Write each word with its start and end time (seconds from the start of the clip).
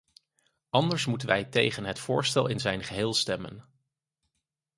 Anders 0.69 1.05
moeten 1.05 1.27
wij 1.27 1.45
tegen 1.45 1.85
het 1.85 1.99
voorstel 1.99 2.47
in 2.47 2.59
zijn 2.59 2.83
geheel 2.83 3.13
stemmen. 3.13 3.65